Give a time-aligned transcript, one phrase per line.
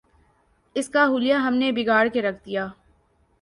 [0.75, 2.67] اس کا حلیہ ہم نے بگاڑ کے رکھ دیا۔